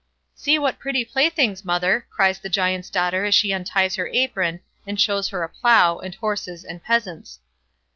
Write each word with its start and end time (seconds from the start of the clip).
"See 0.33 0.57
what 0.57 0.79
pretty 0.79 1.05
playthings, 1.05 1.63
mother!" 1.63 2.07
cries 2.09 2.39
the 2.39 2.49
Giants' 2.49 2.89
daughter 2.89 3.23
as 3.23 3.35
she 3.35 3.53
unties 3.53 3.93
her 3.97 4.09
apron, 4.11 4.61
and 4.87 4.99
shows 4.99 5.27
her 5.27 5.43
a 5.43 5.47
plough, 5.49 5.99
and 5.99 6.15
horses, 6.15 6.63
and 6.63 6.83
peasants. 6.83 7.37